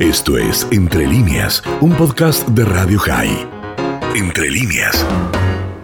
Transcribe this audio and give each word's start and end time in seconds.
Esto 0.00 0.38
es 0.38 0.66
Entre 0.70 1.06
líneas, 1.06 1.62
un 1.82 1.92
podcast 1.92 2.48
de 2.48 2.64
Radio 2.64 2.98
High. 3.00 3.46
Entre 4.16 4.50
líneas. 4.50 5.06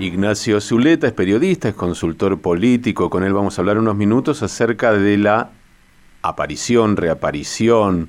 Ignacio 0.00 0.58
Zuleta 0.62 1.06
es 1.06 1.12
periodista, 1.12 1.68
es 1.68 1.74
consultor 1.74 2.40
político. 2.40 3.10
Con 3.10 3.24
él 3.24 3.34
vamos 3.34 3.58
a 3.58 3.60
hablar 3.60 3.76
unos 3.76 3.94
minutos 3.94 4.42
acerca 4.42 4.94
de 4.94 5.18
la 5.18 5.50
aparición, 6.22 6.96
reaparición 6.96 8.08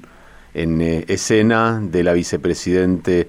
en 0.54 0.80
eh, 0.80 1.04
escena 1.10 1.82
de 1.84 2.04
la 2.06 2.14
vicepresidente 2.14 3.28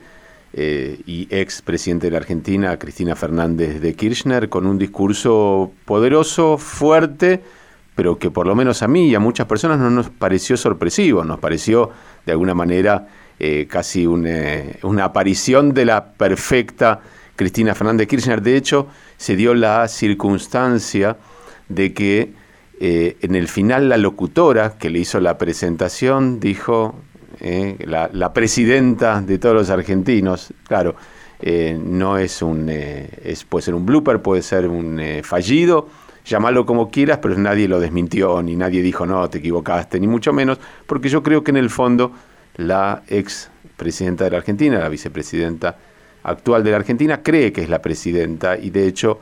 eh, 0.53 1.01
y 1.05 1.27
ex 1.33 1.63
presidente 1.63 2.07
de 2.07 2.11
la 2.13 2.19
Argentina, 2.19 2.79
Cristina 2.79 3.17
Fernández 3.17 3.81
de 3.81 3.95
Kirchner, 3.95 4.49
con 4.49 4.69
un 4.69 4.79
discurso 4.79 5.73
poderoso, 5.85 6.59
fuerte, 6.59 7.43
pero 7.99 8.17
que 8.17 8.31
por 8.31 8.47
lo 8.47 8.55
menos 8.55 8.85
a 8.85 8.87
mí 8.87 9.09
y 9.09 9.17
a 9.17 9.19
muchas 9.19 9.49
personas 9.49 9.81
no 9.81 9.91
nos 9.91 10.09
pareció 10.09 10.57
sorpresivo, 10.57 11.25
nos 11.25 11.41
pareció 11.41 11.91
de 12.25 12.31
alguna 12.31 12.55
manera 12.55 13.09
eh, 13.41 13.67
casi 13.69 14.07
una 14.07 15.05
aparición 15.05 15.75
de 15.75 15.85
la 15.85 16.13
perfecta 16.13 17.01
Cristina 17.35 17.75
Fernández 17.75 18.07
de 18.07 18.07
Kirchner. 18.07 18.41
De 18.41 18.57
hecho, 18.57 18.87
se 19.17 19.35
dio 19.35 19.53
la 19.53 19.89
circunstancia 19.89 21.17
de 21.69 21.93
que 21.93 22.35
eh, 22.79 23.17
en 23.21 23.35
el 23.35 23.49
final 23.49 23.89
la 23.89 23.97
locutora 23.97 24.79
que 24.79 24.91
le 24.91 25.01
hizo 25.01 25.19
la 25.19 25.37
presentación 25.37 26.39
dijo, 26.39 26.95
eh, 27.41 27.79
la, 27.85 28.33
presidenta 28.33 29.21
de 29.23 29.39
todos 29.39 29.57
los 29.57 29.71
argentinos, 29.71 30.55
claro, 30.69 30.95
eh, 31.41 31.77
no 31.77 32.17
es 32.17 32.43
un, 32.43 32.69
eh, 32.69 33.11
es, 33.25 33.43
puede 33.43 33.65
ser 33.65 33.75
un 33.75 33.85
blooper, 33.85 34.23
puede 34.23 34.43
ser 34.43 34.69
un 34.69 35.01
fallido, 35.25 35.89
llámalo 36.29 36.67
como 36.67 36.91
quieras, 36.91 37.19
pero 37.23 37.37
nadie 37.37 37.69
lo 37.69 37.81
desmintió, 37.81 38.43
ni 38.43 38.57
nadie 38.57 38.83
dijo, 38.83 39.07
no, 39.07 39.29
te 39.31 39.39
equivocaste, 39.39 39.99
ni 39.99 40.07
mucho 40.07 40.33
menos, 40.33 40.59
porque 40.87 41.09
yo 41.09 41.23
creo 41.23 41.43
que 41.43 41.51
en 41.51 41.57
el 41.57 41.71
fondo 41.71 42.13
la 42.57 43.03
ex 43.09 43.51
presidenta 43.77 44.25
de 44.25 44.31
la 44.31 44.39
Argentina, 44.39 44.79
la 44.79 44.89
vicepresidenta 44.89 45.77
actual 46.23 46.65
de 46.65 46.71
la 46.71 46.77
Argentina, 46.77 47.23
cree 47.23 47.53
que 47.53 47.63
es 47.63 47.69
la 47.69 47.81
presidenta 47.81 48.57
y 48.57 48.71
de 48.71 48.87
hecho 48.87 49.21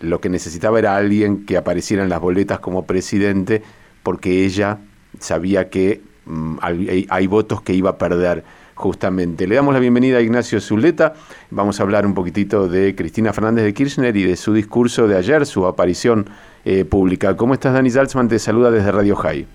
lo 0.00 0.20
que 0.20 0.28
necesitaba 0.28 0.80
era 0.80 0.96
alguien 0.96 1.46
que 1.46 1.56
apareciera 1.56 2.02
en 2.02 2.08
las 2.08 2.20
boletas 2.20 2.58
como 2.58 2.84
presidente 2.84 3.62
porque 4.02 4.44
ella 4.44 4.78
sabía 5.20 5.70
que 5.70 6.00
Mm, 6.30 6.58
hay, 6.62 7.26
votos 7.26 7.60
que 7.62 7.72
iba 7.72 7.90
a 7.90 7.98
perder 7.98 8.44
justamente. 8.80 9.46
Le 9.46 9.54
damos 9.54 9.74
la 9.74 9.80
bienvenida 9.80 10.18
a 10.18 10.20
Ignacio 10.22 10.60
Zuleta. 10.60 11.14
Vamos 11.50 11.78
a 11.78 11.82
hablar 11.82 12.06
un 12.06 12.14
poquitito 12.14 12.66
de 12.66 12.94
Cristina 12.96 13.32
Fernández 13.32 13.64
de 13.64 13.74
Kirchner 13.74 14.16
y 14.16 14.24
de 14.24 14.36
su 14.36 14.54
discurso 14.54 15.06
de 15.06 15.16
ayer, 15.16 15.46
su 15.46 15.66
aparición 15.66 16.26
eh, 16.64 16.84
pública. 16.84 17.36
¿Cómo 17.36 17.54
estás, 17.54 17.74
Dani 17.74 17.90
Salzman? 17.90 18.28
Te 18.28 18.38
saluda 18.38 18.70
desde 18.70 18.90
Radio 18.90 19.14
High. 19.16 19.46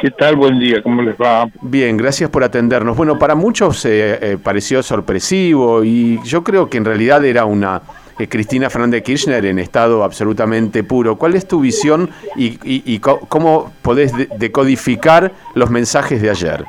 ¿Qué 0.00 0.10
tal? 0.10 0.36
Buen 0.36 0.58
día, 0.58 0.82
¿cómo 0.82 1.00
les 1.02 1.14
va? 1.14 1.46
Bien, 1.62 1.96
gracias 1.96 2.28
por 2.28 2.42
atendernos. 2.42 2.96
Bueno, 2.96 3.18
para 3.18 3.36
muchos 3.36 3.84
eh, 3.86 4.18
eh, 4.20 4.38
pareció 4.42 4.82
sorpresivo 4.82 5.84
y 5.84 6.20
yo 6.24 6.42
creo 6.42 6.68
que 6.68 6.76
en 6.76 6.84
realidad 6.84 7.24
era 7.24 7.44
una 7.44 7.80
Cristina 8.28 8.70
Fernández 8.70 9.02
Kirchner 9.02 9.44
en 9.46 9.58
estado 9.60 10.04
absolutamente 10.04 10.82
puro. 10.82 11.16
¿Cuál 11.16 11.34
es 11.36 11.46
tu 11.46 11.60
visión 11.60 12.10
y, 12.36 12.98
cómo 12.98 13.72
podés 13.82 14.12
decodificar 14.38 15.32
los 15.54 15.70
mensajes 15.70 16.20
de 16.20 16.30
ayer? 16.30 16.64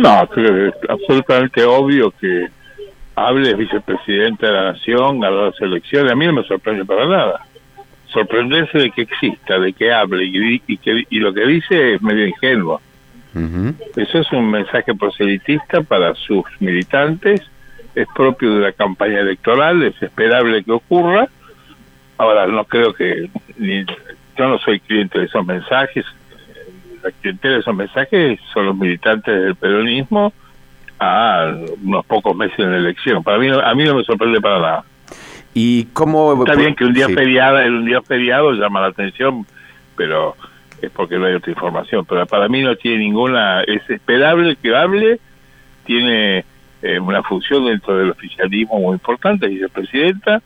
No, 0.00 0.22
es 0.22 0.74
absolutamente 0.88 1.64
obvio 1.64 2.10
que 2.12 2.48
hable 3.14 3.54
vicepresidente 3.54 4.46
de 4.46 4.52
la 4.52 4.72
Nación, 4.72 5.24
a 5.24 5.30
las 5.30 5.60
elecciones. 5.60 6.12
A 6.12 6.14
mí 6.16 6.26
no 6.26 6.34
me 6.34 6.44
sorprende 6.44 6.84
para 6.84 7.06
nada. 7.06 7.40
Sorprenderse 8.06 8.78
de 8.78 8.90
que 8.90 9.02
exista, 9.02 9.58
de 9.58 9.72
que 9.72 9.92
hable 9.92 10.24
y, 10.24 10.62
y 10.66 11.18
lo 11.18 11.34
que 11.34 11.46
dice 11.46 11.94
es 11.94 12.02
medio 12.02 12.26
ingenuo. 12.26 12.80
Eso 13.96 14.18
es 14.18 14.32
un 14.32 14.50
mensaje 14.50 14.94
proselitista 14.94 15.82
para 15.82 16.14
sus 16.14 16.44
militantes 16.60 17.42
es 18.00 18.06
propio 18.14 18.54
de 18.54 18.60
la 18.60 18.72
campaña 18.72 19.20
electoral, 19.20 19.82
es 19.82 20.00
esperable 20.00 20.62
que 20.62 20.72
ocurra. 20.72 21.28
Ahora, 22.16 22.46
no 22.46 22.64
creo 22.64 22.94
que, 22.94 23.28
yo 23.58 24.48
no 24.48 24.58
soy 24.58 24.80
cliente 24.80 25.18
de 25.18 25.24
esos 25.24 25.44
mensajes, 25.44 26.04
la 27.02 27.10
clientela 27.10 27.54
de 27.54 27.60
esos 27.60 27.74
mensajes 27.74 28.40
son 28.52 28.66
los 28.66 28.76
militantes 28.76 29.42
del 29.42 29.54
peronismo 29.54 30.32
a 30.98 31.54
unos 31.82 32.04
pocos 32.06 32.36
meses 32.36 32.56
de 32.56 32.66
la 32.66 32.76
elección. 32.76 33.22
Para 33.22 33.38
mí, 33.38 33.48
a 33.48 33.74
mí 33.74 33.84
no 33.84 33.94
me 33.94 34.04
sorprende 34.04 34.40
para 34.40 34.58
nada. 34.58 34.84
¿Y 35.54 35.84
cómo...? 35.86 36.44
Está 36.44 36.54
bien 36.54 36.74
que 36.74 36.84
un 36.84 36.94
día 36.94 37.08
feriado, 37.08 37.58
un 37.66 37.84
día 37.84 38.02
feriado 38.02 38.52
llama 38.52 38.80
la 38.80 38.88
atención, 38.88 39.46
pero 39.96 40.36
es 40.80 40.90
porque 40.90 41.18
no 41.18 41.26
hay 41.26 41.34
otra 41.34 41.52
información. 41.52 42.04
Pero 42.04 42.26
para 42.26 42.48
mí 42.48 42.62
no 42.62 42.76
tiene 42.76 42.98
ninguna... 42.98 43.62
Es 43.62 43.88
esperable 43.88 44.56
que 44.56 44.74
hable, 44.74 45.20
tiene 45.84 46.44
eh, 46.82 47.00
una 47.00 47.22
función 47.22 47.66
dentro 47.66 47.96
del 47.96 48.10
oficialismo 48.10 48.78
muy 48.78 48.94
importante, 48.94 49.48
vicepresidenta, 49.48 50.42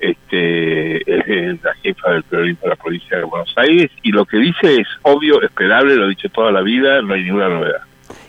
este, 0.00 0.96
es 0.96 1.62
la 1.62 1.74
jefa 1.82 2.10
del 2.10 2.22
periodismo 2.24 2.62
de 2.62 2.68
la 2.68 2.76
provincia 2.76 3.16
de 3.16 3.24
Buenos 3.24 3.52
Aires, 3.56 3.90
y 4.02 4.12
lo 4.12 4.24
que 4.24 4.38
dice 4.38 4.80
es 4.80 4.88
obvio, 5.02 5.42
esperable, 5.42 5.96
lo 5.96 6.04
ha 6.04 6.08
dicho 6.08 6.28
toda 6.28 6.52
la 6.52 6.62
vida, 6.62 7.02
no 7.02 7.14
hay 7.14 7.24
ninguna 7.24 7.48
novedad. 7.48 7.82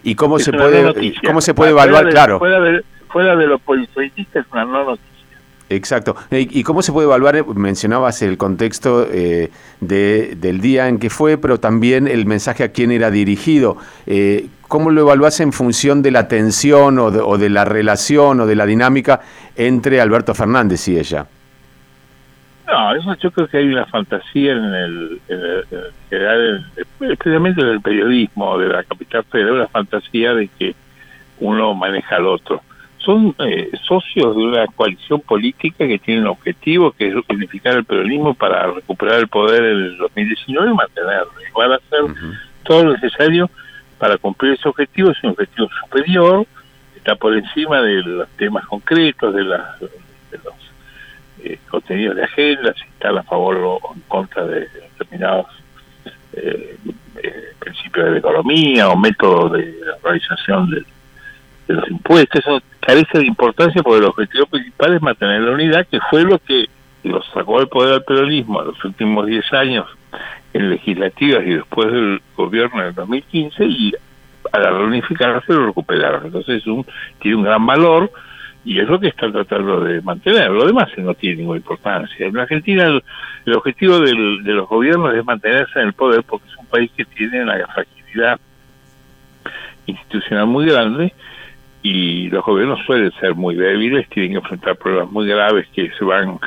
¿Y 0.04 0.16
cómo 0.16 0.40
se 0.40 0.54
puede 0.54 1.14
cómo 1.26 1.42
se 1.42 1.54
puede 1.54 1.72
evaluar? 1.72 2.10
claro. 2.10 2.40
Fuera 2.40 2.60
de, 2.62 2.84
fuera 3.10 3.36
de 3.36 3.48
los 3.48 3.62
polizoidistas 3.62 4.46
es 4.46 4.52
una 4.52 4.66
no 4.66 4.86
noticia. 4.86 5.18
Exacto. 5.70 6.16
¿Y 6.32 6.64
cómo 6.64 6.82
se 6.82 6.94
puede 6.94 7.08
evaluar? 7.08 7.46
Mencionabas 7.56 8.22
el 8.22 8.38
contexto 8.38 9.06
eh, 9.12 9.50
de, 9.82 10.36
del 10.38 10.62
día 10.62 10.88
en 10.88 10.98
que 10.98 11.10
fue, 11.10 11.38
pero 11.38 11.60
también 11.60 12.08
el 12.08 12.26
mensaje 12.26 12.64
a 12.64 12.72
quién 12.72 12.92
era 12.92 13.12
dirigido. 13.12 13.78
Eh, 14.06 14.48
¿Cómo 14.70 14.92
lo 14.92 15.02
evaluás 15.02 15.40
en 15.42 15.52
función 15.52 16.02
de 16.02 16.12
la 16.12 16.30
tensión 16.30 17.00
o 17.00 17.12
de, 17.12 17.20
o 17.20 17.38
de, 17.38 17.50
la 17.50 17.66
relación 17.66 18.40
o 18.40 18.46
de 18.46 18.56
la 18.56 18.66
dinámica 18.66 19.20
entre 19.58 20.00
Alberto 20.00 20.34
Fernández 20.34 20.88
y 20.88 20.98
ella? 20.98 21.28
No, 22.68 22.96
eso 22.96 23.16
yo 23.16 23.32
creo 23.32 23.48
que 23.48 23.58
hay 23.58 23.68
una 23.68 23.86
fantasía 23.86 24.52
en 24.52 24.66
el, 24.74 25.22
especialmente 27.00 27.62
en 27.62 27.68
el 27.68 27.82
periodismo 27.82 28.58
de 28.58 28.68
la 28.68 28.84
capital 28.84 29.24
federal, 29.24 29.54
una 29.54 29.68
fantasía 29.68 30.34
de 30.34 30.50
que 30.50 30.76
uno 31.40 31.74
maneja 31.74 32.18
al 32.18 32.28
otro 32.28 32.62
son 33.08 33.34
eh, 33.40 33.72
socios 33.88 34.36
de 34.36 34.44
una 34.44 34.68
coalición 34.68 35.22
política 35.22 35.88
que 35.88 35.98
tiene 35.98 36.22
un 36.22 36.28
objetivo, 36.28 36.92
que 36.92 37.08
es 37.08 37.16
unificar 37.30 37.76
el 37.76 37.86
peronismo 37.86 38.34
para 38.34 38.68
recuperar 38.68 39.20
el 39.20 39.30
poder 39.30 39.64
en 39.64 39.78
el 39.78 39.98
2019 39.98 40.72
y 40.72 40.74
mantenerlo. 40.74 41.32
Y 41.40 41.58
van 41.58 41.72
a 41.72 41.76
hacer 41.76 42.34
todo 42.64 42.84
lo 42.84 42.94
necesario 42.94 43.50
para 43.98 44.18
cumplir 44.18 44.54
ese 44.54 44.68
objetivo. 44.68 45.12
Es 45.12 45.24
un 45.24 45.30
objetivo 45.30 45.70
superior, 45.86 46.46
está 46.98 47.16
por 47.16 47.34
encima 47.34 47.82
de 47.82 48.04
los 48.04 48.28
temas 48.32 48.66
concretos, 48.66 49.34
de, 49.34 49.44
los 49.46 49.62
eh, 51.44 51.60
contenidos 51.70 52.16
de 52.16 52.24
agenda, 52.24 52.74
si 52.74 52.84
está 52.84 53.10
a 53.10 53.24
favor 53.24 53.56
o 53.58 53.80
en 53.94 54.02
contra 54.08 54.46
de 54.46 54.68
determinados 54.68 55.48
eh, 56.34 56.78
principios 57.60 58.06
de 58.06 58.12
la 58.12 58.18
economía 58.20 58.90
o 58.90 58.98
métodos 58.98 59.54
de 59.54 59.76
realización 60.04 60.70
del 60.70 60.86
de 61.68 61.74
los 61.74 61.90
impuestos, 61.90 62.42
eso 62.42 62.62
carece 62.80 63.20
de 63.20 63.26
importancia 63.26 63.84
porque 63.84 64.00
el 64.00 64.06
objetivo 64.06 64.46
principal 64.46 64.96
es 64.96 65.02
mantener 65.02 65.42
la 65.42 65.52
unidad, 65.52 65.88
que 65.88 66.00
fue 66.10 66.24
lo 66.24 66.40
que 66.40 66.68
lo 67.04 67.22
sacó 67.34 67.60
del 67.60 67.68
poder 67.68 67.96
al 67.96 68.04
peronismo 68.04 68.62
en 68.62 68.68
los 68.68 68.86
últimos 68.86 69.26
10 69.26 69.54
años 69.54 69.86
en 70.54 70.70
legislativas 70.70 71.46
y 71.46 71.56
después 71.56 71.92
del 71.92 72.22
gobierno 72.36 72.82
en 72.82 72.88
el 72.88 72.96
2015 72.96 73.66
y 73.66 73.94
a 74.52 74.60
la 74.60 74.72
reunificarse 74.72 75.54
lo 75.54 75.68
recuperaron. 75.68 76.26
Entonces 76.26 76.66
un, 76.68 76.86
tiene 77.20 77.38
un 77.38 77.44
gran 77.44 77.66
valor 77.66 78.12
y 78.68 78.82
es 78.82 78.90
lo 78.90 79.00
que 79.00 79.08
están 79.08 79.32
tratando 79.32 79.80
de 79.80 80.02
mantener. 80.02 80.52
Lo 80.52 80.66
demás 80.66 80.90
no 80.98 81.14
tiene 81.14 81.38
ninguna 81.38 81.58
importancia. 81.58 82.28
En 82.28 82.38
Argentina 82.38 82.86
el, 83.46 83.56
objetivo 83.56 83.98
de 84.02 84.14
los 84.14 84.68
gobiernos 84.68 85.16
es 85.16 85.24
mantenerse 85.24 85.80
en 85.80 85.88
el 85.88 85.94
poder 85.94 86.22
porque 86.24 86.50
es 86.50 86.58
un 86.58 86.66
país 86.66 86.92
que 86.98 87.06
tiene 87.06 87.44
una 87.44 87.66
fragilidad 87.68 88.38
institucional 89.86 90.48
muy 90.48 90.66
grande 90.66 91.14
y 91.82 92.30
los 92.30 92.44
gobiernos 92.44 92.86
suelen 92.86 93.14
ser 93.22 93.36
muy 93.36 93.56
débiles, 93.56 94.10
tienen 94.10 94.32
que 94.32 94.38
enfrentar 94.40 94.76
problemas 94.76 95.12
muy 95.12 95.26
graves 95.26 95.66
que 95.74 95.90
se 95.98 96.04
van 96.04 96.38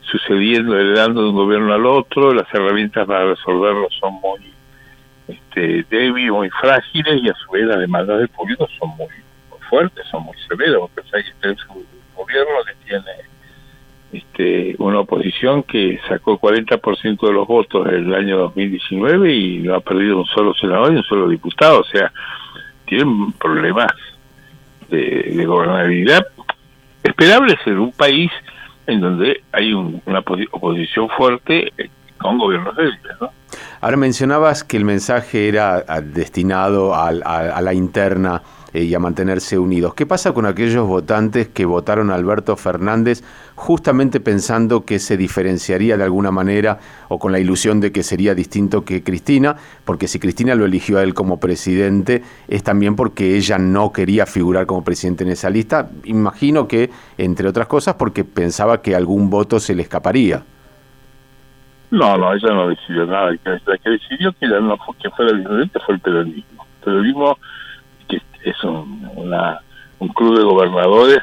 sucediendo, 0.00 0.78
heredando 0.78 1.24
de 1.24 1.28
un 1.28 1.34
gobierno 1.34 1.74
al 1.74 1.84
otro, 1.84 2.32
las 2.32 2.46
herramientas 2.54 3.06
para 3.06 3.26
resolverlos 3.26 3.92
son 4.00 4.14
muy 4.14 4.40
este, 5.28 5.84
débiles, 5.90 6.32
muy 6.32 6.48
frágiles 6.48 7.22
y 7.22 7.28
a 7.28 7.34
su 7.34 7.52
vez 7.52 7.66
las 7.66 7.80
demandas 7.80 8.18
del 8.18 8.28
público 8.28 8.66
son 8.78 8.96
muy, 8.96 9.08
fuertes, 9.68 10.06
son 10.10 10.24
muy 10.24 10.36
severas, 10.48 10.76
porque 10.94 11.02
tener 11.40 11.56
un 11.68 11.84
gobierno 12.14 12.52
que 12.66 12.86
tiene 12.86 13.26
este, 14.12 14.76
una 14.78 15.00
oposición 15.00 15.62
que 15.62 15.98
sacó 16.08 16.38
40% 16.38 17.26
de 17.26 17.32
los 17.32 17.46
votos 17.46 17.86
en 17.88 18.06
el 18.06 18.14
año 18.14 18.38
2019 18.38 19.34
y 19.34 19.58
no 19.58 19.74
ha 19.74 19.80
perdido 19.80 20.18
un 20.18 20.26
solo 20.26 20.54
senador 20.54 20.92
y 20.92 20.96
un 20.96 21.02
solo 21.04 21.28
diputado, 21.28 21.80
o 21.80 21.84
sea, 21.84 22.12
tienen 22.86 23.32
problemas 23.32 23.92
de, 24.88 25.44
gobernabilidad 25.44 26.26
esperables 27.02 27.56
en 27.66 27.78
un 27.78 27.92
país 27.92 28.30
en 28.86 29.00
donde 29.00 29.42
hay 29.52 29.72
una 29.72 30.20
oposición 30.20 31.08
fuerte 31.10 31.72
eh, 31.76 31.90
con 32.18 32.38
gobiernos 32.38 32.76
débiles, 32.76 33.20
¿no? 33.20 33.30
Ahora 33.80 33.96
mencionabas 33.96 34.64
que 34.64 34.76
el 34.76 34.84
mensaje 34.84 35.48
era 35.48 35.82
destinado 36.02 36.94
a, 36.94 37.12
la 37.12 37.74
interna 37.74 38.42
y 38.82 38.94
a 38.94 38.98
mantenerse 38.98 39.58
unidos. 39.58 39.94
¿Qué 39.94 40.06
pasa 40.06 40.32
con 40.32 40.46
aquellos 40.46 40.86
votantes 40.86 41.48
que 41.48 41.64
votaron 41.64 42.10
a 42.10 42.14
Alberto 42.14 42.56
Fernández 42.56 43.22
justamente 43.54 44.20
pensando 44.20 44.84
que 44.84 44.98
se 44.98 45.16
diferenciaría 45.16 45.96
de 45.96 46.04
alguna 46.04 46.30
manera 46.30 46.78
o 47.08 47.18
con 47.18 47.32
la 47.32 47.38
ilusión 47.38 47.80
de 47.80 47.92
que 47.92 48.02
sería 48.02 48.34
distinto 48.34 48.84
que 48.84 49.02
Cristina? 49.02 49.56
Porque 49.84 50.08
si 50.08 50.18
Cristina 50.18 50.54
lo 50.54 50.64
eligió 50.64 50.98
a 50.98 51.02
él 51.02 51.14
como 51.14 51.40
presidente 51.40 52.22
es 52.48 52.62
también 52.62 52.96
porque 52.96 53.36
ella 53.36 53.58
no 53.58 53.92
quería 53.92 54.26
figurar 54.26 54.66
como 54.66 54.84
presidente 54.84 55.24
en 55.24 55.30
esa 55.30 55.50
lista. 55.50 55.88
Imagino 56.04 56.68
que, 56.68 56.90
entre 57.18 57.48
otras 57.48 57.66
cosas, 57.66 57.94
porque 57.94 58.24
pensaba 58.24 58.82
que 58.82 58.94
algún 58.94 59.30
voto 59.30 59.60
se 59.60 59.74
le 59.74 59.82
escaparía. 59.82 60.42
No, 61.90 62.16
no, 62.18 62.34
ella 62.34 62.48
no 62.52 62.68
decidió 62.68 63.06
nada. 63.06 63.30
La 63.44 63.78
que 63.78 63.90
decidió 63.90 64.32
que, 64.32 64.46
ella 64.46 64.60
no, 64.60 64.76
que 65.00 65.10
fuera 65.10 65.36
diferente 65.36 65.78
fue 65.84 65.94
el 65.94 66.00
peronismo. 66.00 66.66
El 66.78 66.84
peronismo, 66.84 67.38
es 68.50 68.64
un, 68.64 69.08
una, 69.14 69.60
un 69.98 70.08
club 70.08 70.38
de 70.38 70.44
gobernadores 70.44 71.20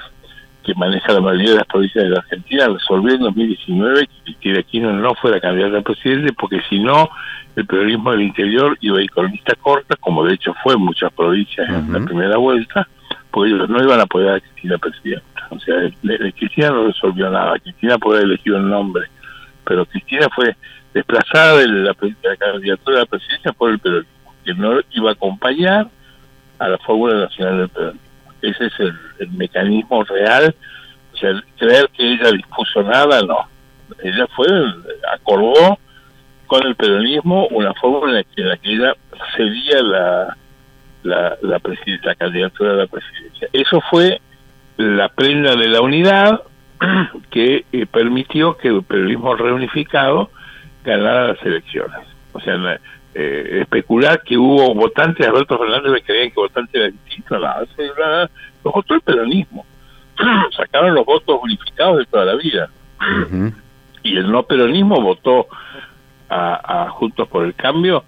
que 0.63 0.73
maneja 0.75 1.11
la 1.11 1.19
mayoría 1.19 1.51
de 1.51 1.57
las 1.57 1.67
provincias 1.67 2.05
de 2.05 2.09
la 2.09 2.19
Argentina, 2.19 2.67
resolvió 2.69 3.15
en 3.15 3.21
2019 3.21 4.07
que 4.07 4.23
Cristina 4.23 4.63
Kirchner 4.63 4.93
no 4.93 5.13
fuera 5.15 5.41
candidata 5.41 5.79
a 5.79 5.81
presidente, 5.81 6.31
porque 6.33 6.61
si 6.69 6.79
no, 6.79 7.09
el 7.55 7.65
peronismo 7.65 8.11
del 8.11 8.21
interior 8.21 8.77
iba 8.79 8.99
a 8.99 9.01
ir 9.01 9.11
con 9.11 9.29
lista 9.29 9.55
corta, 9.55 9.95
como 9.97 10.23
de 10.23 10.35
hecho 10.35 10.53
fue 10.63 10.73
en 10.75 10.81
muchas 10.81 11.11
provincias 11.13 11.67
en 11.67 11.91
la 11.91 11.99
primera 11.99 12.37
vuelta, 12.37 12.87
porque 13.29 13.51
ellos 13.51 13.67
no 13.69 13.83
iban 13.83 13.99
a 13.99 14.05
poder 14.05 14.35
a 14.35 14.39
Cristina 14.39 14.77
presidenta. 14.77 15.47
O 15.49 15.59
sea, 15.59 15.75
Cristina 16.35 16.69
no 16.69 16.87
resolvió 16.87 17.29
nada, 17.29 17.59
Cristina 17.59 17.97
podía 17.97 18.21
elegir 18.21 18.53
un 18.53 18.69
nombre 18.69 19.09
pero 19.65 19.85
Cristina 19.85 20.27
fue 20.33 20.55
desplazada 20.93 21.57
de 21.57 21.67
la, 21.67 21.95
candidatura 22.37 22.97
a 22.97 22.99
la 23.01 23.05
presidencia 23.05 23.51
por 23.53 23.71
el 23.71 23.79
peronismo, 23.79 24.33
que 24.45 24.53
no 24.53 24.79
iba 24.91 25.09
a 25.09 25.13
acompañar 25.13 25.89
a 26.63 26.69
la 26.69 26.77
fórmula 26.79 27.15
nacional 27.15 27.57
del 27.57 27.69
peronismo. 27.69 28.01
Ese 28.41 28.65
es 28.65 28.73
el, 28.79 29.31
mecanismo 29.31 30.03
real. 30.03 30.55
O 31.13 31.17
sea, 31.17 31.31
creer 31.57 31.89
que 31.95 32.13
ella 32.13 32.31
dispuso 32.31 32.83
nada, 32.83 33.21
no. 33.21 33.37
Ella 34.03 34.27
fue, 34.35 34.47
acordó 35.13 35.77
con 36.47 36.65
el 36.65 36.75
peronismo 36.75 37.47
una 37.47 37.73
fórmula 37.75 38.23
en 38.35 38.47
la 38.49 38.57
que, 38.57 38.73
ella 38.73 38.93
cedía 39.35 39.81
la, 39.81 40.37
la, 41.03 41.37
la, 41.41 41.61
la 42.03 42.15
candidatura 42.15 42.71
a 42.71 42.75
la 42.75 42.87
presidencia. 42.87 43.47
Eso 43.53 43.81
fue 43.89 44.21
la 44.77 45.09
prenda 45.09 45.55
de 45.55 45.67
la 45.67 45.81
unidad 45.81 46.41
que 47.29 47.65
eh, 47.71 47.85
permitió 47.85 48.57
que 48.57 48.69
el 48.69 48.83
periodismo 48.83 49.35
reunificado 49.35 50.29
ganara 50.83 51.29
las 51.29 51.41
elecciones. 51.43 51.99
O 52.33 52.39
sea, 52.39 52.57
eh, 53.15 53.59
especular 53.61 54.21
que 54.23 54.37
hubo 54.37 54.73
votantes 54.73 55.25
de 55.25 55.31
Alberto 55.31 55.57
Fernández 55.57 55.93
que 55.95 56.03
creían 56.03 56.29
que 56.29 56.39
votantes 56.39 56.75
era 56.75 56.89
distinto, 56.89 57.39
no, 57.39 58.29
los 58.63 58.73
votó 58.73 58.95
el 58.95 59.01
peronismo. 59.01 59.65
Sacaron 60.55 60.95
los 60.95 61.05
votos 61.05 61.39
unificados 61.41 61.99
de 61.99 62.05
toda 62.05 62.25
la 62.25 62.35
vida. 62.35 62.69
Y 64.03 64.17
el 64.17 64.31
no 64.31 64.43
peronismo 64.43 65.01
votó 65.01 65.47
a, 66.29 66.85
a 66.85 66.89
Juntos 66.89 67.27
por 67.27 67.45
el 67.45 67.53
Cambio, 67.53 68.03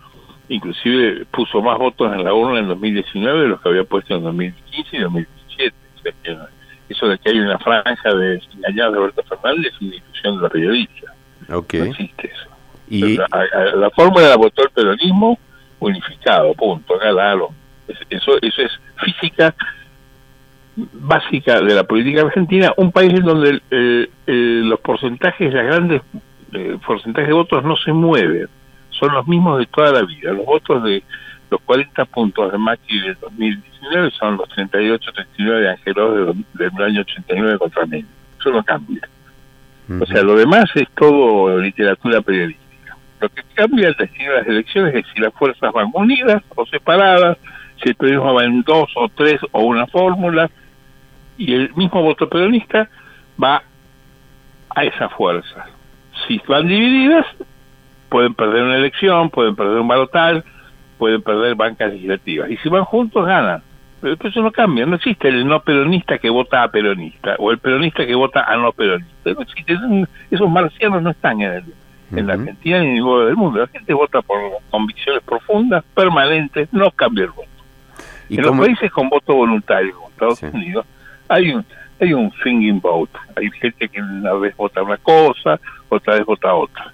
inclusive 0.50 1.26
puso 1.32 1.62
más 1.62 1.78
votos 1.78 2.14
en 2.14 2.24
la 2.24 2.34
urna 2.34 2.60
en 2.60 2.68
2019 2.68 3.42
de 3.42 3.48
los 3.48 3.62
que 3.62 3.70
había 3.70 3.84
puesto 3.84 4.16
en 4.16 4.24
2015 4.24 4.98
y 4.98 5.00
2017. 5.00 5.76
Eso 6.88 7.08
de 7.08 7.18
que 7.18 7.30
hay 7.30 7.40
una 7.40 7.58
franja 7.58 8.14
de 8.14 8.42
engañados 8.54 8.94
de 8.94 9.00
Alberto 9.00 9.24
Fernández 9.24 9.74
es 9.74 9.82
una 9.82 9.96
ilusión 9.96 10.38
de 10.38 10.44
la 10.44 10.50
periodista. 10.50 11.14
Okay. 11.50 11.80
No 11.80 11.86
existe 11.88 12.32
eso. 12.32 12.55
Y... 12.90 13.18
La, 13.18 13.90
fórmula 13.96 14.30
la 14.30 14.38
votó 14.38 14.64
el 14.64 14.70
peronismo 14.70 15.38
unificado, 15.80 16.54
punto, 16.54 16.98
claro. 17.00 17.50
Eso, 18.10 18.32
eso 18.42 18.62
es 18.62 18.72
física 19.04 19.54
básica 20.76 21.62
de 21.62 21.74
la 21.74 21.84
política 21.84 22.22
argentina, 22.22 22.74
un 22.78 22.92
país 22.92 23.14
en 23.14 23.24
donde 23.24 23.62
los 24.26 24.80
porcentajes, 24.82 25.54
las 25.54 25.66
grandes 25.66 26.02
eh, 26.54 26.78
porcentajes 26.86 27.28
de 27.28 27.34
votos 27.34 27.64
no 27.64 27.76
se 27.78 27.92
mueven, 27.92 28.48
son 28.90 29.14
los 29.14 29.28
mismos 29.28 29.60
de 29.60 29.66
toda 29.68 29.92
la 29.92 30.04
vida. 30.04 30.32
Los 30.32 30.46
votos 30.46 30.84
de 30.84 31.04
los 31.50 31.62
40 31.62 32.06
puntos 32.06 32.52
de 32.52 32.58
Macri 32.58 33.02
del 33.02 33.18
2019 33.20 34.12
son 34.12 34.38
los 34.38 34.50
38, 34.50 35.12
39 35.14 35.62
de 35.62 35.70
Angelos 35.70 36.36
del, 36.54 36.84
año 36.84 37.02
89 37.02 37.60
contra 37.60 37.86
mí. 37.86 38.06
Eso 38.40 38.52
no 38.52 38.64
cambia. 38.64 39.08
O 40.00 40.06
sea, 40.06 40.24
lo 40.24 40.36
demás 40.36 40.66
es 40.76 40.88
todo 40.98 41.60
literatura 41.60 42.22
periodística. 42.22 42.65
Lo 43.26 43.30
que 43.30 43.42
cambia 43.56 43.88
el 43.88 43.96
destino 43.96 44.34
de 44.34 44.38
las 44.38 44.48
elecciones 44.48 44.94
es 44.94 45.06
si 45.12 45.20
las 45.20 45.34
fuerzas 45.34 45.74
van 45.74 45.90
unidas 45.94 46.44
o 46.56 46.64
separadas, 46.68 47.40
si 47.82 47.90
el 47.90 47.96
periodismo 47.96 48.36
va 48.36 48.44
en 48.44 48.62
dos 48.62 48.88
o 48.96 49.10
tres 49.10 49.42
o 49.52 49.64
una 49.64 49.88
fórmula, 49.88 50.48
y 51.36 51.56
el 51.56 51.74
mismo 51.74 52.04
voto 52.04 52.30
peronista 52.30 52.88
va 53.44 53.64
a 54.76 54.84
esa 54.84 55.10
fuerza. 55.10 55.66
Si 56.28 56.40
van 56.48 56.68
divididas, 56.68 57.26
pueden 58.10 58.36
perder 58.36 58.62
una 58.62 58.78
elección, 58.78 59.32
pueden 59.32 59.56
perder 59.56 59.80
un 59.80 59.88
balotal, 59.88 60.44
pueden 61.00 61.24
perder 61.24 61.56
bancas 61.56 61.92
legislativas. 61.94 62.52
Y 62.52 62.58
si 62.58 62.70
van 62.70 62.86
juntos, 62.86 63.26
ganan. 63.26 63.64
Pero 64.02 64.18
eso 64.24 64.42
no 64.44 64.52
cambia. 64.52 64.86
No 64.86 64.98
existe 64.98 65.30
el 65.30 65.48
no 65.48 65.62
peronista 65.62 66.20
que 66.20 66.30
vota 66.30 66.62
a 66.62 66.70
peronista 66.70 67.38
o 67.40 67.50
el 67.50 67.58
peronista 67.58 68.06
que 68.06 68.14
vota 68.14 68.44
a 68.44 68.56
no 68.56 68.72
peronista. 68.72 69.32
No 69.32 69.42
existe. 69.42 69.76
Esos 70.30 70.48
marcianos 70.48 71.02
no 71.02 71.10
están 71.10 71.42
en, 71.42 71.64
en 72.16 72.28
la 72.28 72.34
Argentina 72.34 72.80
ni 72.80 72.88
en 72.88 72.94
ningún 72.96 73.26
del 73.26 73.36
mundo. 73.36 73.60
La 73.60 73.68
gente 73.68 73.94
vota 73.94 74.22
por 74.22 74.40
convicciones 74.70 75.24
profundas, 75.24 75.84
permanentes, 75.94 76.72
no 76.72 76.92
cambia 76.92 77.26
el 77.26 77.32
voto. 77.32 77.50
en 78.30 78.42
los 78.42 78.58
países 78.58 78.92
con 78.92 79.10
voto 79.10 79.36
voluntario, 79.36 79.94
como 79.96 80.10
Estados 80.10 80.44
Unidos, 80.44 80.86
hay 81.28 81.52
un 81.52 81.66
hay 81.98 82.14
un 82.14 82.30
swinging 82.34 82.82
vote. 82.82 83.18
Hay 83.38 83.50
gente 83.52 83.88
que 83.88 84.02
una 84.02 84.34
vez 84.34 84.56
vota 84.58 84.84
una 84.84 84.98
cosa, 84.98 85.60
otra 85.90 86.16
vez 86.16 86.26
vota 86.26 86.54
otra 86.54 86.94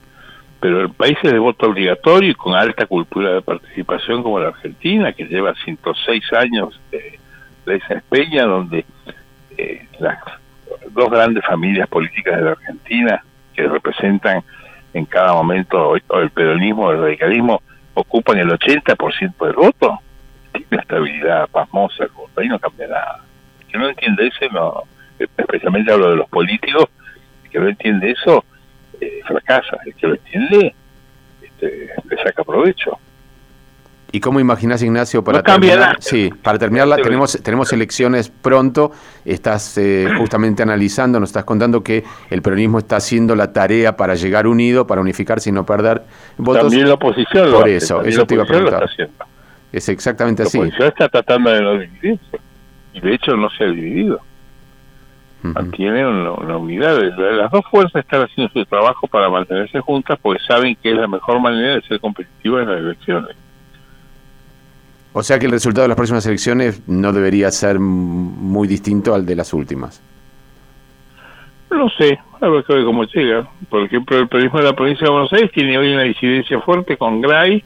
pero 0.61 0.81
en 0.81 0.93
países 0.93 1.23
de 1.23 1.39
voto 1.39 1.65
obligatorio 1.65 2.29
y 2.29 2.35
con 2.35 2.53
alta 2.53 2.85
cultura 2.85 3.33
de 3.33 3.41
participación 3.41 4.21
como 4.21 4.39
la 4.39 4.49
Argentina, 4.49 5.11
que 5.11 5.25
lleva 5.25 5.55
106 5.55 6.33
años 6.33 6.79
de, 6.91 7.19
esa 7.65 7.95
espeña, 7.95 8.45
donde 8.45 8.85
eh, 9.57 9.87
las 9.99 10.19
dos 10.91 11.09
grandes 11.09 11.43
familias 11.43 11.87
políticas 11.87 12.37
de 12.37 12.43
la 12.43 12.51
Argentina, 12.51 13.23
que 13.55 13.67
representan 13.67 14.43
en 14.93 15.05
cada 15.05 15.33
momento 15.33 15.95
el 15.95 16.29
peronismo 16.31 16.87
o 16.87 16.91
el 16.91 17.01
radicalismo, 17.01 17.61
ocupan 17.93 18.37
el 18.37 18.49
80% 18.49 19.45
del 19.45 19.53
voto, 19.53 19.99
tiene 20.51 20.67
una 20.71 20.81
estabilidad 20.81 21.47
pasmosa 21.49 22.03
el 22.03 22.09
ahí 22.37 22.47
no 22.47 22.59
cambia 22.59 22.87
nada. 22.87 23.23
Que 23.69 23.77
no 23.77 23.87
entiende 23.89 24.27
eso, 24.27 24.51
no, 24.51 24.83
especialmente 25.17 25.91
hablo 25.91 26.09
de 26.09 26.15
los 26.17 26.29
políticos, 26.29 26.85
que 27.49 27.59
no 27.59 27.67
entiende 27.67 28.11
eso, 28.11 28.43
eh, 28.99 29.21
fracasa. 29.25 29.77
El 29.85 29.93
que 29.95 30.07
lo 30.07 30.13
entiende 30.15 30.75
este, 31.41 31.89
le 32.09 32.23
saca 32.23 32.43
provecho. 32.43 32.97
¿Y 34.13 34.19
cómo 34.19 34.39
imaginas, 34.39 34.83
Ignacio, 34.83 35.23
para 35.23 35.41
terminar? 35.41 35.97
Sí, 35.99 36.29
para 36.43 36.59
terminar, 36.59 37.01
tenemos, 37.01 37.39
tenemos 37.41 37.71
elecciones 37.71 38.29
pronto, 38.29 38.91
estás 39.23 39.77
eh, 39.77 40.09
justamente 40.17 40.63
analizando, 40.63 41.19
nos 41.19 41.29
estás 41.29 41.45
contando 41.45 41.81
que 41.81 42.03
el 42.29 42.41
peronismo 42.41 42.79
está 42.79 42.97
haciendo 42.97 43.35
la 43.35 43.53
tarea 43.53 43.95
para 43.95 44.15
llegar 44.15 44.47
unido, 44.47 44.85
para 44.85 45.01
unificarse 45.01 45.49
y 45.49 45.53
no 45.53 45.65
perder 45.65 46.01
votos. 46.37 46.63
También 46.63 46.87
la 46.87 46.95
oposición 46.95 47.51
lo 47.51 47.59
Por 47.59 47.69
eso, 47.69 48.01
eso 48.03 48.25
te 48.25 48.33
iba 48.33 48.43
a 48.43 48.47
preguntar. 48.47 48.89
Es 49.71 49.87
exactamente 49.87 50.43
así. 50.43 50.57
La 50.57 50.63
oposición 50.65 50.87
está 50.89 51.09
tratando 51.09 51.49
de 51.51 51.61
no 51.61 51.73
dividirse, 51.79 52.39
y 52.93 52.99
de 52.99 53.13
hecho 53.13 53.37
no 53.37 53.49
se 53.49 53.63
ha 53.63 53.67
dividido 53.67 54.21
mantienen 55.43 56.05
una, 56.05 56.57
unidad. 56.57 56.99
Las 57.17 57.51
dos 57.51 57.63
fuerzas 57.69 58.03
están 58.03 58.23
haciendo 58.23 58.51
su 58.53 58.65
trabajo 58.65 59.07
para 59.07 59.29
mantenerse 59.29 59.79
juntas 59.79 60.19
porque 60.21 60.41
saben 60.43 60.75
que 60.75 60.91
es 60.91 60.97
la 60.97 61.07
mejor 61.07 61.39
manera 61.39 61.75
de 61.75 61.81
ser 61.81 61.99
competitivas 61.99 62.63
en 62.63 62.69
las 62.69 62.79
elecciones. 62.79 63.35
O 65.13 65.23
sea 65.23 65.39
que 65.39 65.45
el 65.45 65.51
resultado 65.51 65.83
de 65.83 65.89
las 65.89 65.97
próximas 65.97 66.25
elecciones 66.25 66.87
no 66.87 67.11
debería 67.11 67.51
ser 67.51 67.79
muy 67.79 68.67
distinto 68.67 69.13
al 69.13 69.25
de 69.25 69.35
las 69.35 69.53
últimas. 69.53 70.01
No 71.69 71.89
sé, 71.89 72.19
a 72.39 72.47
ver 72.47 72.63
cómo 72.65 73.03
llega. 73.05 73.47
Por 73.69 73.83
ejemplo, 73.83 74.17
el 74.17 74.27
periodismo 74.27 74.59
de 74.59 74.65
la 74.65 74.73
provincia 74.73 75.05
de 75.05 75.11
Buenos 75.11 75.33
Aires 75.33 75.51
tiene 75.51 75.77
hoy 75.77 75.93
una 75.93 76.03
disidencia 76.03 76.59
fuerte 76.61 76.97
con 76.97 77.21
Gray, 77.21 77.63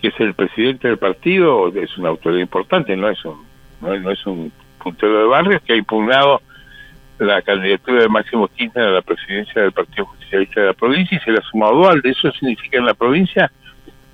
que 0.00 0.08
es 0.08 0.20
el 0.20 0.34
presidente 0.34 0.88
del 0.88 0.98
partido, 0.98 1.68
es 1.74 1.96
una 1.98 2.10
autoridad 2.10 2.40
importante, 2.40 2.96
no 2.96 3.08
es 3.08 3.24
un 3.24 3.44
no 3.80 4.10
es, 4.10 4.26
un 4.26 4.52
puntero 4.82 5.18
de 5.20 5.26
barrios 5.26 5.62
que 5.62 5.74
ha 5.74 5.76
impugnado 5.76 6.40
la 7.18 7.42
candidatura 7.42 8.02
de 8.02 8.08
Máximo 8.08 8.48
Kirchner 8.48 8.86
a 8.86 8.90
la 8.90 9.02
presidencia 9.02 9.62
del 9.62 9.72
Partido 9.72 10.06
Justicialista 10.06 10.60
de 10.60 10.66
la 10.68 10.74
provincia 10.74 11.16
y 11.16 11.20
se 11.20 11.30
le 11.30 11.38
ha 11.38 11.42
sumado 11.42 11.76
Dualde. 11.76 12.10
Eso 12.10 12.30
significa 12.32 12.78
en 12.78 12.86
la 12.86 12.94
provincia 12.94 13.50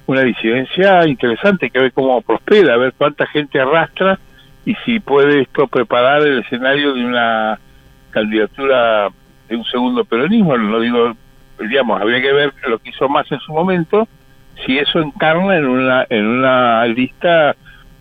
una 0.06 0.22
disidencia 0.22 1.06
interesante, 1.06 1.70
que 1.70 1.78
ver 1.78 1.92
cómo 1.92 2.20
prospera, 2.22 2.74
a 2.74 2.78
ver 2.78 2.92
cuánta 2.96 3.26
gente 3.26 3.60
arrastra 3.60 4.18
y 4.64 4.74
si 4.84 5.00
puede 5.00 5.42
esto 5.42 5.66
preparar 5.66 6.22
el 6.22 6.40
escenario 6.40 6.94
de 6.94 7.04
una 7.04 7.58
candidatura 8.10 9.08
de 9.48 9.56
un 9.56 9.64
segundo 9.64 10.04
peronismo. 10.04 10.56
No 10.56 10.80
digo, 10.80 11.14
digamos, 11.58 12.00
habría 12.00 12.20
que 12.20 12.32
ver 12.32 12.52
lo 12.68 12.78
que 12.78 12.90
hizo 12.90 13.08
más 13.08 13.30
en 13.32 13.40
su 13.40 13.52
momento, 13.52 14.06
si 14.64 14.78
eso 14.78 15.00
encarna 15.00 15.56
en 15.56 15.66
una 15.66 16.06
en 16.08 16.26
una 16.26 16.84
lista 16.86 17.56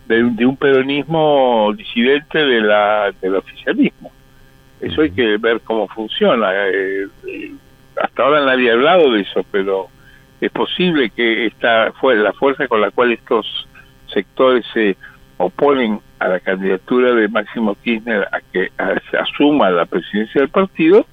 de, 0.08 0.46
un 0.46 0.58
peronismo 0.58 1.74
disidente 1.75 2.39
de 2.39 2.62
la 2.62 3.13
del 3.22 3.36
oficialismo. 3.36 4.12
Eso 4.81 5.01
hay 5.01 5.12
que 5.12 5.38
ver 5.38 5.62
cómo 5.62 5.88
funciona. 5.88 6.51
Eh, 6.53 7.08
eh, 7.27 7.51
hasta 8.01 8.24
ahora 8.24 8.46
nadie 8.46 8.72
ha 8.72 8.74
hablado 8.74 9.12
de 9.13 9.22
eso, 9.22 9.46
pero 9.51 9.88
es 10.41 10.51
posible 10.51 11.12
que 11.12 11.45
esta 11.45 11.93
fue 11.93 12.15
la 12.15 12.33
fuerza 12.33 12.67
con 12.67 12.81
la 12.81 12.89
cual 12.89 13.12
estos 13.12 13.67
sectores 14.12 14.65
se 14.74 14.98
oponen 15.38 16.00
a 16.17 16.27
la 16.27 16.39
candidatura 16.39 17.13
de 17.13 17.27
Máximo 17.27 17.75
Kirchner 17.75 18.27
a 18.31 18.41
que 18.51 18.71
asuma 19.17 19.69
la 19.69 19.86
presidencia 19.86 20.41
del 20.41 20.50
partido, 20.50 21.05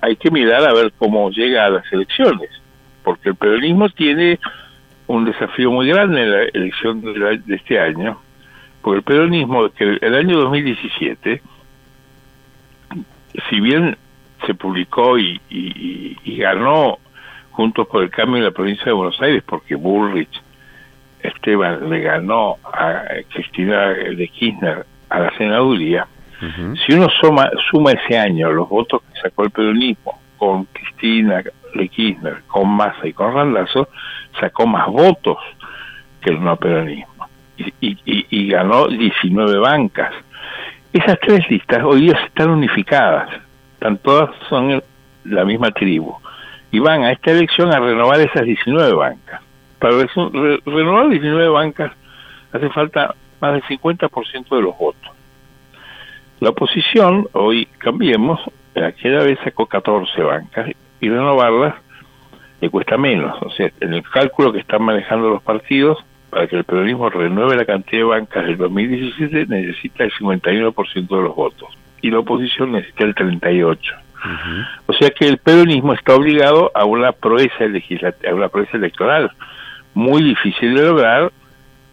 hay 0.00 0.16
que 0.16 0.30
mirar 0.30 0.64
a 0.64 0.72
ver 0.72 0.92
cómo 0.96 1.30
llega 1.30 1.66
a 1.66 1.70
las 1.70 1.92
elecciones, 1.92 2.50
porque 3.02 3.30
el 3.30 3.34
peronismo 3.34 3.88
tiene 3.90 4.38
un 5.08 5.24
desafío 5.24 5.72
muy 5.72 5.88
grande 5.88 6.22
en 6.22 6.30
la 6.30 6.42
elección 6.44 7.00
de, 7.00 7.40
este 7.48 7.80
año, 7.80 8.20
porque 8.80 8.98
el 8.98 9.04
peronismo, 9.04 9.68
que 9.70 9.98
el 10.00 10.14
año 10.14 10.38
2017, 10.38 11.42
si 13.50 13.60
bien 13.60 13.96
se 14.46 14.54
publicó 14.54 15.18
y, 15.18 15.40
y 15.50 16.36
ganó 16.36 16.98
Juntos 17.56 17.86
por 17.88 18.02
el 18.02 18.10
Cambio 18.10 18.36
en 18.36 18.44
la 18.44 18.50
provincia 18.50 18.84
de 18.84 18.92
Buenos 18.92 19.18
Aires, 19.22 19.42
porque 19.46 19.76
Bullrich 19.76 20.42
Esteban 21.20 21.88
le 21.88 22.00
ganó 22.00 22.58
a 22.64 23.04
Cristina 23.32 23.88
de 23.88 24.28
Kirchner 24.28 24.84
a 25.08 25.20
la 25.20 25.36
senaduría, 25.38 26.06
si 26.84 26.92
uno 26.92 27.08
suma, 27.18 27.48
suma 27.70 27.92
ese 27.92 28.18
año 28.18 28.52
los 28.52 28.68
votos 28.68 29.00
que 29.00 29.20
sacó 29.20 29.44
el 29.44 29.50
peronismo 29.50 30.20
con 30.36 30.64
Cristina 30.66 31.42
de 31.74 31.88
Kirchner, 31.88 32.42
con 32.46 32.68
Massa 32.68 33.06
y 33.06 33.14
con 33.14 33.32
Randazzo, 33.32 33.88
sacó 34.38 34.66
más 34.66 34.86
votos 34.88 35.38
que 36.20 36.32
el 36.32 36.44
no 36.44 36.56
peronismo. 36.56 37.26
Y, 37.80 37.96
y 38.04 38.48
ganó 38.48 38.86
19 38.86 39.58
bancas. 39.60 40.12
Esas 40.92 41.18
tres 41.20 41.50
listas 41.50 41.82
hoy 41.82 42.02
día 42.02 42.20
están 42.26 42.50
unificadas, 42.50 43.30
están 43.72 43.96
todas 43.96 44.28
son 44.50 44.82
la 45.24 45.44
misma 45.46 45.70
tribu 45.70 46.18
y 46.76 46.78
van 46.78 47.04
a 47.04 47.12
esta 47.12 47.30
elección 47.30 47.72
a 47.72 47.80
renovar 47.80 48.20
esas 48.20 48.42
19 48.42 48.92
bancas. 48.92 49.40
Para 49.78 49.94
renovar 50.66 51.08
19 51.08 51.48
bancas 51.48 51.90
hace 52.52 52.68
falta 52.68 53.14
más 53.40 53.54
del 53.54 53.62
50% 53.62 54.54
de 54.54 54.60
los 54.60 54.76
votos. 54.76 55.10
La 56.40 56.50
oposición, 56.50 57.28
hoy 57.32 57.64
cambiemos, 57.78 58.40
aquella 58.74 59.20
vez 59.20 59.38
sacó 59.42 59.64
14 59.64 60.20
bancas 60.20 60.70
y 61.00 61.08
renovarlas 61.08 61.76
le 62.60 62.68
cuesta 62.68 62.98
menos. 62.98 63.40
O 63.40 63.48
sea, 63.52 63.70
en 63.80 63.94
el 63.94 64.02
cálculo 64.02 64.52
que 64.52 64.58
están 64.58 64.82
manejando 64.82 65.30
los 65.30 65.42
partidos, 65.42 66.04
para 66.28 66.46
que 66.46 66.56
el 66.56 66.64
peronismo 66.64 67.08
renueve 67.08 67.56
la 67.56 67.64
cantidad 67.64 68.00
de 68.00 68.04
bancas 68.04 68.44
del 68.44 68.58
2017 68.58 69.46
necesita 69.46 70.04
el 70.04 70.12
51% 70.12 71.08
de 71.08 71.22
los 71.22 71.34
votos 71.34 71.70
y 72.02 72.10
la 72.10 72.18
oposición 72.18 72.72
necesita 72.72 73.04
el 73.04 73.14
38%. 73.14 74.05
O 74.86 74.92
sea 74.92 75.10
que 75.10 75.26
el 75.26 75.38
peronismo 75.38 75.92
está 75.92 76.14
obligado 76.14 76.70
a 76.74 76.84
una 76.84 77.12
proeza 77.12 77.64
legislativa, 77.64 78.30
a 78.30 78.34
una 78.34 78.48
proeza 78.48 78.76
electoral 78.76 79.30
muy 79.94 80.22
difícil 80.22 80.74
de 80.74 80.82
lograr 80.82 81.32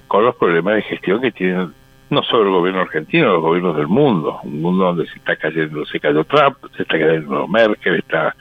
con 0.08 0.26
los 0.26 0.36
problemas 0.36 0.76
de 0.76 0.82
gestión 0.84 1.22
que 1.22 1.32
tienen 1.32 1.74
no 2.10 2.24
solo 2.24 2.44
el 2.44 2.52
gobierno 2.52 2.82
argentino, 2.82 3.34
los 3.34 3.42
gobiernos 3.42 3.76
del 3.76 3.88
mundo, 3.88 4.40
un 4.44 4.62
mundo 4.62 4.86
donde 4.86 5.08
se 5.08 5.18
está 5.18 5.36
cayendo, 5.36 5.86
se 5.86 6.00
cayó 6.00 6.24
Trump, 6.26 6.58
se 6.76 6.84
está 6.84 7.00
cayendo 7.00 7.48
Merkel, 7.48 7.96
está 7.96 8.36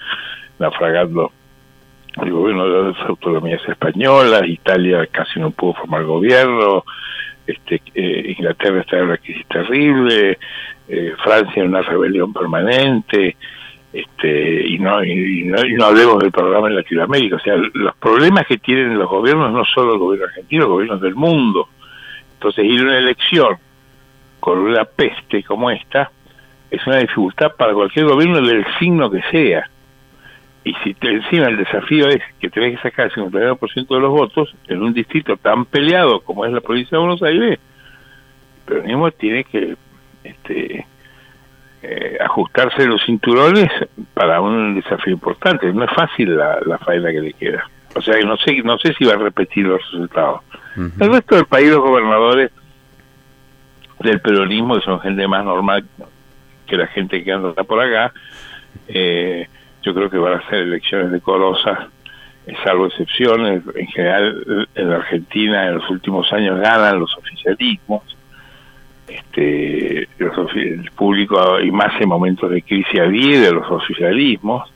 naufragando 0.58 1.32
el 2.20 2.30
gobierno 2.30 2.68
de 2.68 2.92
las 2.92 3.08
autonomías 3.08 3.62
españolas, 3.66 4.46
Italia 4.46 5.06
casi 5.10 5.40
no 5.40 5.50
pudo 5.50 5.74
formar 5.74 6.04
gobierno, 6.04 6.84
este, 7.46 7.80
eh, 7.94 8.34
Inglaterra 8.36 8.80
está 8.80 8.98
en 8.98 9.04
una 9.04 9.16
crisis 9.16 9.46
terrible, 9.46 10.38
eh, 10.88 11.14
Francia 11.22 11.62
en 11.62 11.68
una 11.68 11.82
rebelión 11.82 12.32
permanente, 12.32 13.36
este 13.92 14.66
y 14.68 14.78
no, 14.78 15.04
y 15.04 15.44
no, 15.44 15.84
hablemos 15.84 16.18
del 16.18 16.32
programa 16.32 16.68
en 16.68 16.76
Latinoamérica, 16.76 17.36
o 17.36 17.40
sea, 17.40 17.56
los 17.56 17.94
problemas 17.96 18.46
que 18.46 18.58
tienen 18.58 18.98
los 18.98 19.08
gobiernos, 19.08 19.52
no 19.52 19.64
solo 19.64 19.94
el 19.94 19.98
gobierno 19.98 20.26
argentino, 20.26 20.62
los 20.62 20.70
gobiernos 20.70 21.00
del 21.00 21.14
mundo. 21.14 21.68
Entonces, 22.34 22.64
ir 22.64 22.80
a 22.80 22.84
una 22.84 22.98
elección 22.98 23.56
con 24.40 24.58
una 24.58 24.84
peste 24.84 25.44
como 25.44 25.70
esta 25.70 26.10
es 26.70 26.84
una 26.86 26.98
dificultad 26.98 27.52
para 27.54 27.74
cualquier 27.74 28.06
gobierno 28.06 28.40
del 28.40 28.64
signo 28.78 29.10
que 29.10 29.22
sea. 29.30 29.68
Y 30.64 30.74
si 30.82 30.94
te, 30.94 31.10
encima 31.10 31.48
el 31.48 31.58
desafío 31.58 32.08
es 32.08 32.22
que 32.40 32.48
tenés 32.48 32.76
que 32.76 32.88
sacar 32.88 33.06
el 33.06 33.12
51% 33.12 33.88
de 33.88 34.00
los 34.00 34.10
votos 34.10 34.54
en 34.68 34.82
un 34.82 34.94
distrito 34.94 35.36
tan 35.36 35.66
peleado 35.66 36.20
como 36.20 36.46
es 36.46 36.52
la 36.52 36.60
provincia 36.60 36.96
de 36.96 37.04
Buenos 37.04 37.22
Aires, 37.22 37.58
pero 38.64 38.82
mismo 38.82 39.10
tiene 39.10 39.44
que 39.44 39.76
este, 40.24 40.86
eh, 41.82 42.16
ajustarse 42.20 42.86
los 42.86 43.04
cinturones 43.04 43.68
para 44.14 44.40
un 44.40 44.76
desafío 44.76 45.14
importante. 45.14 45.72
No 45.72 45.84
es 45.84 45.90
fácil 45.90 46.36
la, 46.36 46.58
la 46.64 46.78
faena 46.78 47.10
que 47.10 47.20
le 47.20 47.32
queda. 47.32 47.68
O 47.94 48.00
sea, 48.00 48.14
no 48.24 48.36
sé, 48.36 48.62
no 48.62 48.78
sé 48.78 48.94
si 48.94 49.04
va 49.04 49.14
a 49.14 49.16
repetir 49.16 49.66
los 49.66 49.82
resultados. 49.90 50.40
El 50.76 51.12
resto 51.12 51.34
del 51.34 51.46
país, 51.46 51.70
los 51.70 51.80
gobernadores 51.80 52.50
del 53.98 54.20
peronismo, 54.20 54.76
que 54.76 54.82
son 54.82 55.00
gente 55.00 55.26
más 55.28 55.44
normal 55.44 55.84
que 56.66 56.76
la 56.76 56.86
gente 56.86 57.22
que 57.22 57.32
anda 57.32 57.52
por 57.64 57.80
acá, 57.80 58.12
eh, 58.88 59.48
yo 59.82 59.92
creo 59.92 60.08
que 60.08 60.18
van 60.18 60.34
a 60.34 60.48
ser 60.48 60.60
elecciones 60.60 61.10
decorosas, 61.10 61.88
salvo 62.64 62.86
excepciones. 62.86 63.62
En 63.74 63.86
general, 63.88 64.68
en 64.74 64.88
la 64.88 64.96
Argentina, 64.96 65.66
en 65.66 65.74
los 65.74 65.90
últimos 65.90 66.32
años 66.32 66.60
ganan 66.60 67.00
los 67.00 67.14
oficialismos 67.18 68.02
este, 69.16 70.08
el 70.18 70.90
público 70.94 71.60
y 71.60 71.70
más 71.70 72.00
en 72.00 72.08
momentos 72.08 72.50
de 72.50 72.62
crisis 72.62 73.00
adhiere 73.00 73.48
a 73.48 73.52
los 73.52 73.70
oficialismos, 73.70 74.72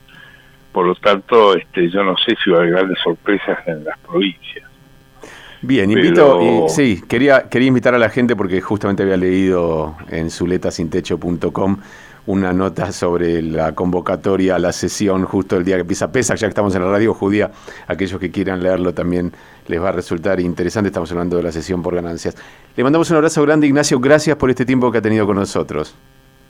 por 0.73 0.87
lo 0.87 0.95
tanto 0.95 1.57
este, 1.57 1.91
yo 1.91 2.05
no 2.05 2.17
sé 2.17 2.35
si 2.43 2.51
va 2.51 2.59
a 2.59 2.61
haber 2.61 2.73
grandes 2.73 2.99
sorpresas 3.03 3.59
en 3.67 3.85
las 3.85 3.99
provincias. 3.99 4.65
Bien, 5.63 5.91
invito, 5.91 6.69
sí, 6.69 7.03
quería, 7.09 7.49
quería 7.49 7.69
invitar 7.69 7.95
a 7.95 7.99
la 7.99 8.11
gente 8.11 8.37
porque 8.37 8.61
justamente 8.61 9.03
había 9.03 9.17
leído 9.17 9.97
en 10.11 10.31
zuletasintecho.com 10.31 11.79
una 12.27 12.53
nota 12.53 12.93
sobre 12.93 13.41
la 13.43 13.75
convocatoria 13.75 14.57
a 14.57 14.59
la 14.59 14.73
sesión 14.73 15.25
justo 15.25 15.57
el 15.57 15.65
día 15.65 15.77
que 15.77 15.83
empieza 15.83 16.11
PESA, 16.11 16.35
ya 16.35 16.47
que 16.47 16.51
estamos 16.51 16.75
en 16.75 16.83
la 16.83 16.91
radio 16.91 17.15
judía, 17.15 17.51
aquellos 17.87 18.21
que 18.21 18.31
quieran 18.31 18.63
leerlo 18.63 18.93
también 18.93 19.33
les 19.69 19.81
va 19.81 19.91
a 19.91 19.93
resultar 19.93 20.41
interesante, 20.41 20.89
estamos 20.89 21.11
hablando 21.13 21.37
de 21.37 21.43
la 21.43 21.53
sesión 21.53 21.83
por 21.83 21.95
ganancias. 21.95 22.37
Le 22.77 22.83
mandamos 22.83 23.11
un 23.11 23.17
abrazo 23.17 23.43
grande, 23.43 23.67
Ignacio, 23.67 23.99
gracias 24.01 24.37
por 24.37 24.51
este 24.51 24.65
tiempo 24.65 24.91
que 24.91 24.99
ha 24.99 25.03
tenido 25.03 25.27
con 25.27 25.37
nosotros. 25.37 25.95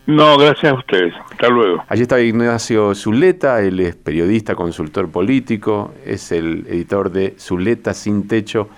No, 0.06 0.38
gracias 0.38 0.72
a 0.72 0.76
ustedes. 0.76 1.12
Hasta 1.32 1.48
luego. 1.48 1.82
Allí 1.88 2.02
está 2.02 2.20
Ignacio 2.20 2.94
Zuleta, 2.94 3.60
él 3.60 3.80
es 3.80 3.96
periodista, 3.96 4.54
consultor 4.54 5.10
político, 5.10 5.92
es 6.04 6.30
el 6.32 6.66
editor 6.68 7.10
de 7.10 7.34
Zuleta 7.38 7.92
Sin 7.92 8.28
Techo 8.28 8.68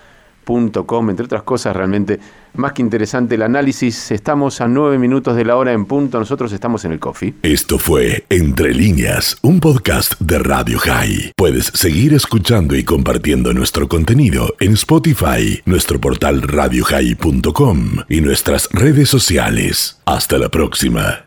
entre 0.49 1.27
otras 1.27 1.43
cosas, 1.43 1.77
realmente 1.77 2.19
más 2.59 2.73
que 2.73 2.83
interesante 2.83 3.37
el 3.37 3.43
análisis. 3.43 4.11
Estamos 4.11 4.61
a 4.61 4.69
nueve 4.69 4.99
minutos 4.99 5.37
de 5.37 5.45
la 5.45 5.57
hora 5.57 5.73
en 5.73 5.87
punto, 5.87 6.19
nosotros 6.19 6.53
estamos 6.53 6.85
en 6.85 6.93
el 6.93 6.99
coffee. 6.99 7.35
Esto 7.43 7.79
fue 7.79 8.25
Entre 8.29 8.75
líneas, 8.75 9.39
un 9.43 9.61
podcast 9.61 10.21
de 10.21 10.39
Radio 10.39 10.79
High. 10.79 11.33
Puedes 11.37 11.67
seguir 11.75 12.15
escuchando 12.15 12.77
y 12.77 12.85
compartiendo 12.85 13.53
nuestro 13.55 13.89
contenido 13.89 14.55
en 14.61 14.75
Spotify, 14.75 15.61
nuestro 15.65 16.01
portal 16.01 16.43
radiohigh.com 16.43 18.05
y 18.09 18.21
nuestras 18.21 18.69
redes 18.73 19.09
sociales. 19.09 20.01
Hasta 20.05 20.39
la 20.39 20.49
próxima. 20.49 21.25